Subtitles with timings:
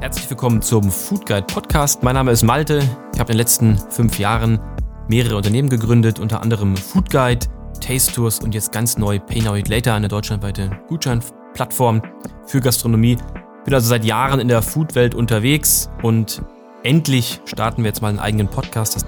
[0.00, 2.02] Herzlich willkommen zum Food Guide Podcast.
[2.02, 2.78] Mein Name ist Malte.
[3.12, 4.60] Ich habe in den letzten fünf Jahren
[5.08, 7.46] mehrere Unternehmen gegründet, unter anderem Food Guide,
[7.80, 12.02] Taste Tours und jetzt ganz neu Pay Now Eat Later, eine deutschlandweite Gutscheinplattform
[12.46, 13.16] für Gastronomie.
[13.64, 16.42] Bin also seit Jahren in der Foodwelt unterwegs und
[16.82, 19.06] endlich starten wir jetzt mal einen eigenen Podcast.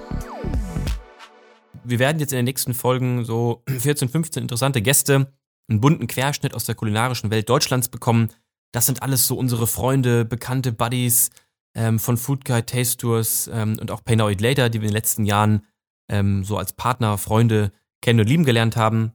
[1.84, 5.32] Wir werden jetzt in den nächsten Folgen so 14, 15 interessante Gäste,
[5.68, 8.28] einen bunten Querschnitt aus der kulinarischen Welt Deutschlands bekommen.
[8.72, 11.30] Das sind alles so unsere Freunde, bekannte Buddies
[11.74, 14.88] ähm, von Food Guide, Taste Tours ähm, und auch Pay Now Eat Later, die wir
[14.88, 15.66] in den letzten Jahren
[16.08, 19.12] ähm, so als Partner, Freunde kennen und lieben gelernt haben.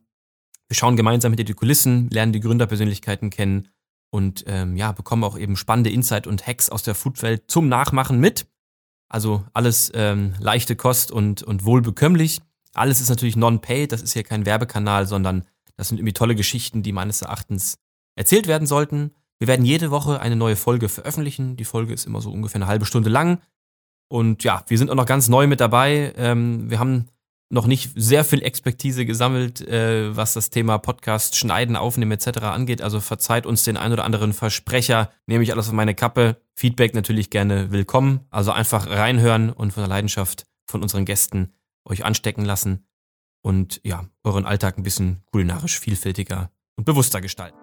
[0.67, 3.69] Wir schauen gemeinsam hinter die Kulissen, lernen die Gründerpersönlichkeiten kennen
[4.09, 8.19] und ähm, ja, bekommen auch eben spannende Insight und Hacks aus der Foodwelt zum Nachmachen
[8.19, 8.47] mit.
[9.09, 12.41] Also alles ähm, leichte Kost und, und wohlbekömmlich.
[12.73, 15.45] Alles ist natürlich non-paid, das ist hier kein Werbekanal, sondern
[15.77, 17.77] das sind irgendwie tolle Geschichten, die meines Erachtens
[18.15, 19.11] erzählt werden sollten.
[19.39, 21.57] Wir werden jede Woche eine neue Folge veröffentlichen.
[21.57, 23.39] Die Folge ist immer so ungefähr eine halbe Stunde lang.
[24.09, 26.13] Und ja, wir sind auch noch ganz neu mit dabei.
[26.17, 27.07] Ähm, wir haben
[27.49, 32.39] noch nicht sehr viel Expertise gesammelt, äh, was das Thema Podcast schneiden, aufnehmen etc.
[32.39, 32.81] angeht.
[32.81, 35.11] Also verzeiht uns den ein oder anderen Versprecher.
[35.27, 36.37] Nehme ich alles auf meine Kappe.
[36.55, 38.21] Feedback natürlich gerne willkommen.
[38.29, 41.53] Also einfach reinhören und von der Leidenschaft von unseren Gästen
[41.85, 42.85] euch anstecken lassen
[43.41, 47.57] und ja, euren Alltag ein bisschen kulinarisch vielfältiger und bewusster gestalten.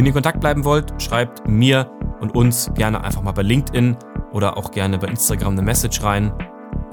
[0.00, 3.98] Wenn ihr in Kontakt bleiben wollt, schreibt mir und uns gerne einfach mal bei LinkedIn
[4.32, 6.32] oder auch gerne bei Instagram eine Message rein.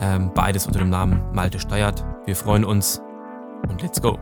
[0.02, 2.06] Ähm, beides unter dem Namen Malte Steuert.
[2.26, 3.02] Wir freuen uns
[3.70, 4.20] und let's go.